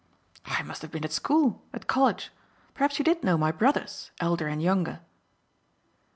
[0.47, 2.31] "I must have been at school at college.
[2.73, 5.01] Perhaps you did know my brothers, elder and younger."